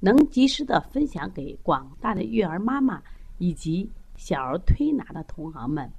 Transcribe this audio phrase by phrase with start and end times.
[0.00, 3.02] 能及时的分享给广大的育儿妈妈
[3.38, 5.90] 以及小儿推拿的同行们，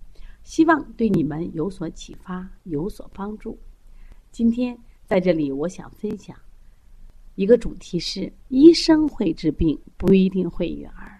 [0.44, 3.58] 希望对你们有所启发，有所帮助。
[4.32, 6.38] 今天在这里，我想分享
[7.36, 11.20] 一个主题是：医生会治病，不一定会育儿。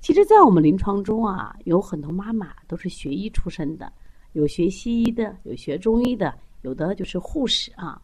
[0.00, 3.92] 其实，在我们临床中啊，有很多妈妈都是学医出身的，
[4.32, 8.00] 有学西医的，有学中医的，有的就是护士啊。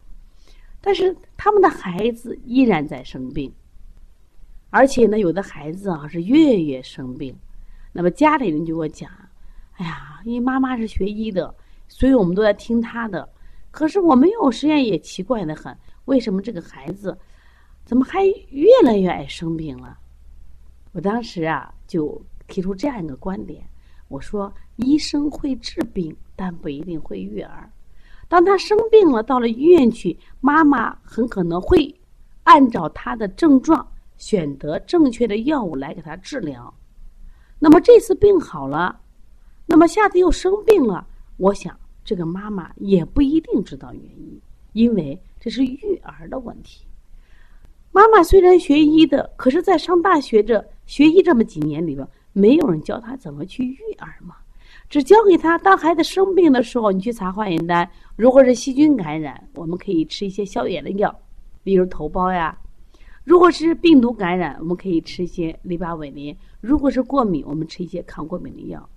[0.79, 3.51] 但是，他们的孩子依然在生病。
[4.69, 7.35] 而且呢，有的孩子啊是月月生病，
[7.93, 9.09] 那么家里人就给我讲
[9.77, 11.55] ：“哎呀，因为妈妈是学医的，
[11.87, 13.27] 所以我们都在听她的。
[13.71, 17.17] 可是我没有实验也奇怪的很，为什么这个孩子
[17.85, 19.97] 怎么还越来越爱生病了？”
[20.91, 23.63] 我当时啊就提出这样一个观点：
[24.09, 27.71] 我说，医生会治病，但不一定会育儿。
[28.27, 31.95] 当他生病了，到了医院去，妈妈很可能会
[32.43, 33.87] 按照他的症状。
[34.17, 36.73] 选择正确的药物来给他治疗，
[37.59, 38.99] 那么这次病好了，
[39.65, 41.07] 那么下次又生病了。
[41.37, 44.41] 我想这个妈妈也不一定知道原因，
[44.73, 46.83] 因为这是育儿的问题。
[47.91, 54.35] 妈妈虽然学医的，可是，在上大学这学医这么几年里边，没有人教她怎么去育儿嘛，
[54.89, 57.89] 只教给她当孩子生病的时候，你去查化验单。
[58.15, 61.19] 如果是细菌感染，我们可以吃一些消炎的药，
[61.63, 62.57] 比如头孢呀。
[63.27, 68.89] 如果是病毒感染，我们可以吃一些利巴韦林；如果是过敏，我们吃一些抗过敏的药。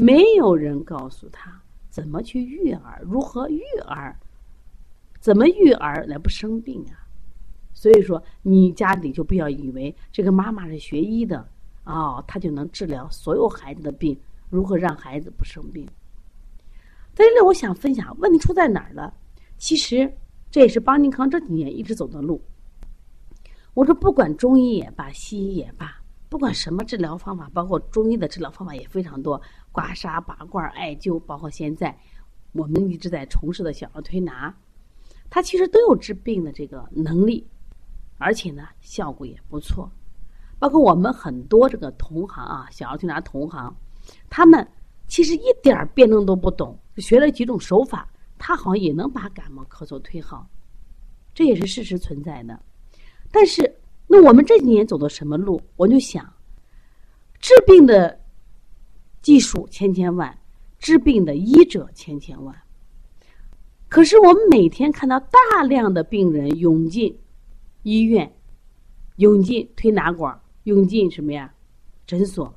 [0.00, 4.18] 没有人告诉他怎么去育儿，如何育儿，
[5.20, 7.06] 怎么育儿来不生病啊？
[7.72, 11.48] 所以说，你家里就不要以为这个妈妈是学医的
[11.84, 14.18] 哦，她就能治疗所有孩子的病，
[14.50, 15.86] 如何让孩子不生病？
[17.14, 19.14] 在这里，我想分享问题出在哪儿了？
[19.56, 20.12] 其实
[20.50, 22.42] 这也是邦尼康这几年一直走的路。
[23.78, 29.40] 我说，不管中医也罢，西医也罢，不管什么治疗方法，包括中医的治疗方法也非常多，
[29.70, 31.96] 刮痧、拔罐、艾灸，包括现在
[32.50, 34.52] 我们一直在从事的小儿推拿，
[35.30, 37.46] 它其实都有治病的这个能力，
[38.16, 39.88] 而且呢，效果也不错。
[40.58, 43.72] 包括我们很多这个同行啊，小儿推拿同行，
[44.28, 44.68] 他们
[45.06, 48.08] 其实一点辩证都不懂，学了几种手法，
[48.38, 50.50] 他好像也能把感冒咳嗽推好，
[51.32, 52.60] 这也是事实存在的。
[53.30, 55.60] 但是，那我们这几年走的什么路？
[55.76, 56.24] 我就想，
[57.40, 58.18] 治病的
[59.20, 60.36] 技术千千万，
[60.78, 62.54] 治病的医者千千万。
[63.88, 67.18] 可是我们每天看到大量的病人涌进
[67.82, 68.30] 医院，
[69.16, 71.54] 涌进推拿馆，涌进什么呀？
[72.06, 72.54] 诊所，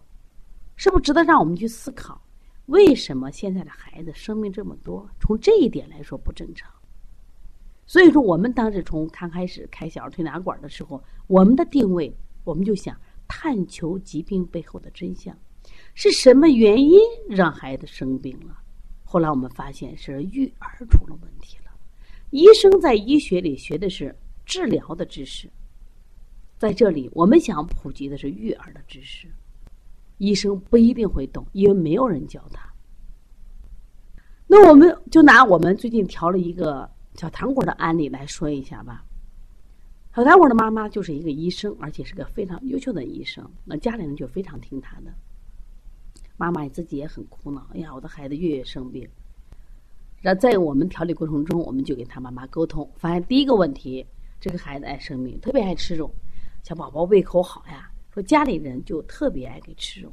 [0.76, 2.22] 是不是值得让我们去思考？
[2.68, 5.10] 为什么现在的孩子生病这么多？
[5.20, 6.72] 从这一点来说不正常。
[7.92, 12.10] 所以说，我们当时从刚开始开小儿推拿馆的时候，我们的定位，
[12.46, 12.98] 我们就想
[13.28, 15.38] 探求疾病背后的真相，
[15.94, 16.98] 是什么原因
[17.28, 18.58] 让孩子生病了？
[19.04, 21.72] 后来我们发现是育儿出了问题了。
[22.30, 24.16] 医生在医学里学的是
[24.46, 25.52] 治疗的知识，
[26.58, 29.28] 在这里我们想普及的是育儿的知识，
[30.18, 32.72] 医生不一定会懂，因为没有人教他。
[34.48, 36.90] 那我们就拿我们最近调了一个。
[37.16, 39.06] 小糖果的案例来说一下吧。
[40.16, 43.50] 小糖果的妈妈就是一个医生，而且是个非常优秀的医生。
[43.64, 45.14] 那家里人就非常听他的。
[46.38, 49.08] 妈妈自己也很苦恼，哎呀，我的孩子月月生病。
[50.22, 54.06] 那在我们调理过程中，我们就给他妈妈沟通，发现第一个问题，
[54.40, 56.14] 这个孩子爱生病，特别爱吃肉。
[56.64, 60.12] 小宝宝胃口好呀，说家里人就特别爱给吃肉。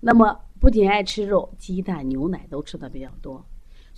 [0.00, 3.44] 那么不仅爱吃肉，鸡蛋、牛奶都吃的比较多。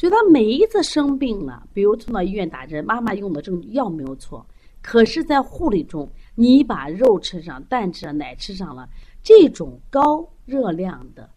[0.01, 4.47] 所以他每一次生病了，比如送到医院打针，妈妈用的这药没有错，
[4.81, 8.89] 可是，在护理中，你把肉吃上、蛋吃上、奶吃上了，
[9.23, 11.29] 这种高热量的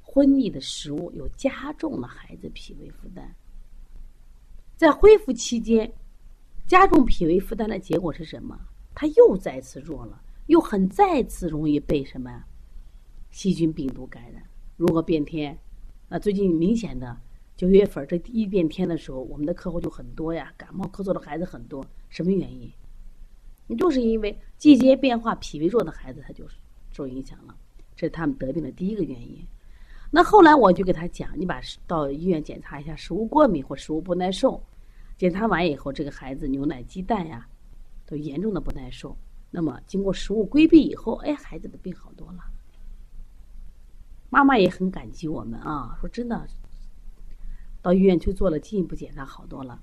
[0.00, 3.34] 荤腻的食物，又加重了孩子脾胃负担。
[4.76, 5.92] 在恢复期间，
[6.68, 8.56] 加重脾胃负担的结果是什么？
[8.94, 12.44] 他又再次弱了，又很再次容易被什么
[13.32, 14.40] 细菌、病毒感染。
[14.76, 15.58] 如果变天，
[16.08, 17.16] 啊，最近明显的。
[17.58, 21.84] 九月份这第一变天的时候，我们的客户就很多呀，感冒咳嗽的孩子很多。
[22.08, 22.72] 什么原因？
[23.66, 26.46] 你就是因为季节变化，脾胃弱的孩子他就
[26.92, 27.56] 受影响了。
[27.96, 29.44] 这是他们得病的第一个原因。
[30.08, 34.62] 那后来我就给他讲，你把到医院检查一下食物过敏或食物不耐受。
[35.16, 37.48] 检查完以后，这个孩子牛奶、鸡蛋呀，
[38.06, 39.18] 都严重的不耐受。
[39.50, 42.38] 那么经过食物规避以后，哎，孩子的病好多了。
[44.30, 46.46] 妈妈也很感激我们啊，说真的，
[47.82, 49.80] 到医院去做了进一步检查，好多了。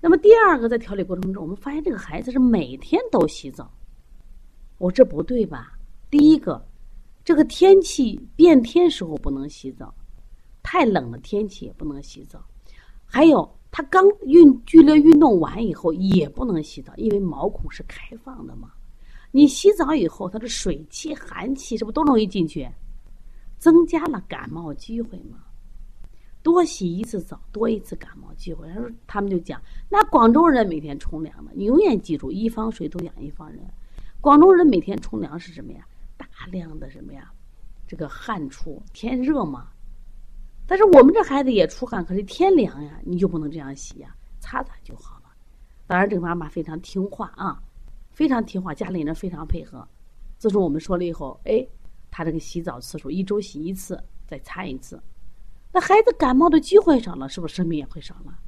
[0.00, 3.70] 那么第二个，在调理过程中，我们发现这个孩子是每天都洗澡。
[4.78, 5.72] 我这不对吧？
[6.10, 6.64] 第一个，
[7.24, 9.94] 这个天气变天时候不能洗澡，
[10.62, 12.42] 太冷的天气也不能洗澡。
[13.04, 18.70] 还有，他刚运剧烈运动完以后也不能洗澡，因为毛孔是开放的嘛。
[19.32, 22.68] 你洗澡以后，它的水气、寒气是不是都容易进去？
[23.58, 25.38] 增加了感冒机会嘛？
[26.42, 28.66] 多洗一次澡，多一次感冒机会。
[28.68, 33.60] 他说，他们就讲，那广州人每天冲凉的，你永远记住，一方水土养一方人。
[34.20, 35.86] 广州人每天冲凉是什么呀？
[36.16, 37.32] 大量的什么呀？
[37.86, 39.68] 这个汗出，天热嘛。
[40.66, 45.24] 但是我们这孩子也出汗，可是天凉呀，你就不能这样洗呀，擦擦就好了。
[45.86, 47.62] 当然，这个妈妈非常听话啊，
[48.12, 49.86] 非常听话，家里人非常配合。
[50.38, 51.66] 自从我们说了以后，哎。
[52.12, 53.96] 他这个洗澡次数一周洗一次，
[54.26, 55.00] 再擦一次，
[55.72, 58.38] 那孩子感冒的机会少了，是不是生病也会少了？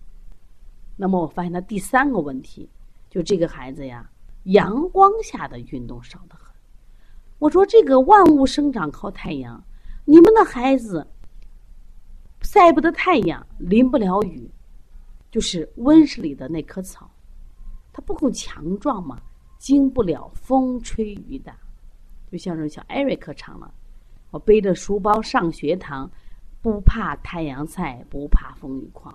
[0.96, 2.68] 那么我发现他第三个问题，
[3.08, 4.10] 就这个孩子呀，
[4.44, 6.52] 阳光下的运动少得很。
[7.38, 9.62] 我说这个万物生长靠太阳，
[10.04, 11.06] 你们的孩子
[12.42, 14.50] 晒不得太阳，淋不了雨，
[15.30, 17.10] 就是温室里的那棵草，
[17.92, 19.20] 它不够强壮嘛，
[19.58, 21.56] 经不了风吹雨打。
[22.30, 23.72] 就像是小艾瑞克唱了，
[24.30, 26.10] 我背着书包上学堂，
[26.62, 29.12] 不怕太阳晒，不怕风雨狂。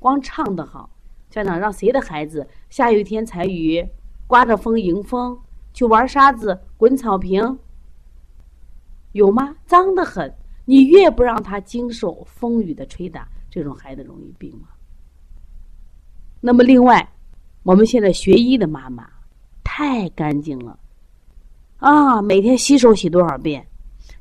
[0.00, 0.90] 光唱的好，
[1.30, 3.86] 家长让谁的孩子下雨天踩雨，
[4.26, 5.38] 刮着风迎风
[5.72, 7.58] 去玩沙子、滚草坪？
[9.12, 9.54] 有吗？
[9.64, 10.34] 脏得很。
[10.64, 14.68] 你越不让他经受风雨的吹打，这种孩子容易病吗？
[16.40, 17.08] 那么另外，
[17.62, 19.08] 我们现在学医的妈妈
[19.64, 20.78] 太干净了。
[21.78, 23.66] 啊，每天洗手洗多少遍，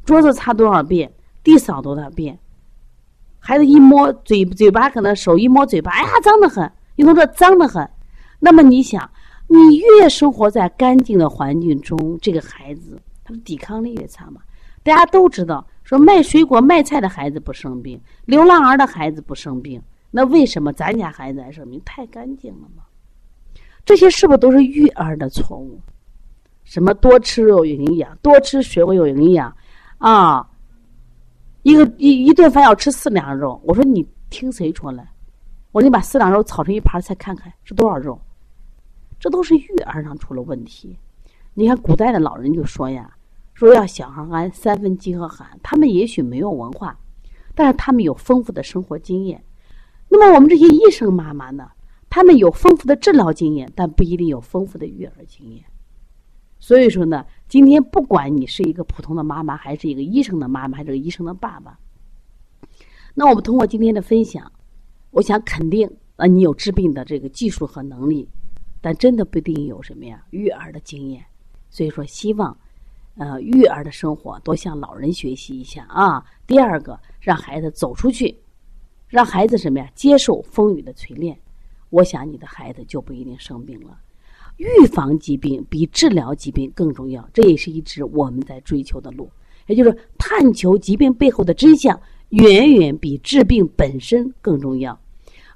[0.06, 1.12] 桌子擦多少遍，
[1.44, 2.38] 地扫多少遍。
[3.48, 6.70] 孩子一摸嘴嘴巴，可能手一摸嘴巴，哎呀，脏得很。
[6.98, 7.90] 你都说脏得很，
[8.40, 9.10] 那么你想，
[9.48, 14.42] 你越生活在干净的环境中，这个孩子他的抵抗力越差嘛？
[14.84, 21.82] 大家都知道，说卖水果卖菜的孩子不生病，流浪儿的孩子不生病，那为什么咱家孩子爱生病？
[21.86, 22.84] 太干净了嘛？
[23.86, 25.80] 这些是不是都是育儿的错误？
[26.66, 29.56] 什么多吃肉有营养，多吃水果有营养，
[30.00, 30.47] 啊，
[31.68, 33.60] 一个一一顿饭要吃四两肉。
[33.66, 35.06] 我说你听谁说的？
[35.74, 38.18] 我说你把四两肉炒成一盘菜看看是多少肉？
[39.20, 40.98] 这都是育儿上出了问题。
[41.54, 43.12] 你看古代的老人就说呀，
[43.54, 45.46] 说要小孩安三分饥和寒。
[45.62, 46.98] 他们也许没有文化，
[47.54, 49.44] 但是他们有丰富的生活经验。
[50.08, 51.70] 那么我们这些医生妈妈呢？
[52.10, 55.66] 他们有丰富的治疗经验，但不一定有丰富的育儿经验。
[56.60, 61.78] 所以说呢，今天不管你是一个普通的妈妈，还是一个医生的妈妈，还是个医生的爸爸，
[63.14, 64.52] 那我们通过今天的分享，
[65.12, 68.28] 我想肯定啊，你有治病的这个技术和能力，
[68.82, 71.24] 但真的不一定有什么呀育儿的经验。
[71.70, 72.58] 所以说，希望
[73.18, 76.26] 呃育儿的生活多向老人学习一下啊。
[76.48, 78.36] 第二个，让孩子走出去，
[79.08, 81.38] 让孩子什么呀接受风雨的锤炼，
[81.90, 84.00] 我想你的孩子就不一定生病了。
[84.58, 89.30] 预防疾病比治疗疾病更重要，这也是一直我们在追求的路。
[89.68, 92.00] 也就是探求疾病背后的真相，
[92.30, 94.98] 远远比治病本身更重要。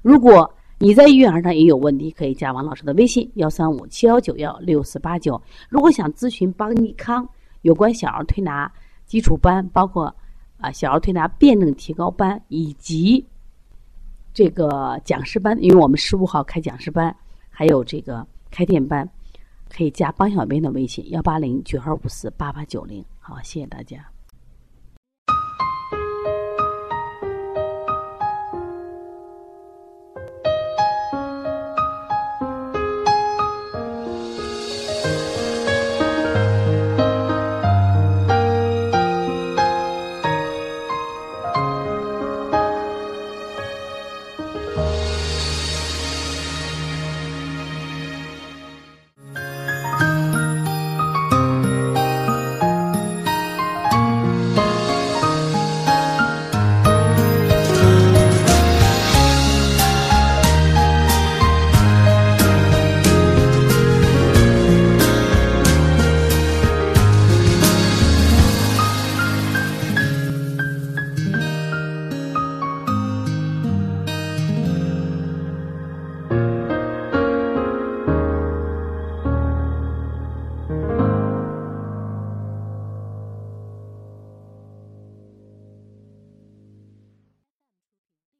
[0.02, 5.40] 如果你在育儿上也有问题，可以加王老师的微信：幺三五七幺九幺六四八九。
[5.68, 7.26] 如果想咨询邦尼康
[7.62, 8.70] 有关小儿推拿
[9.06, 10.14] 基础班，包括
[10.58, 13.24] 啊小儿推拿辩证提高班以及
[14.34, 17.16] 这个讲师班，因为我们十五号开讲师班，
[17.48, 18.26] 还有这个。
[18.52, 19.08] 开店班
[19.68, 23.04] 可以加帮小编的微信：幺八零九二五四八八九零。
[23.18, 24.11] 好，谢谢大家。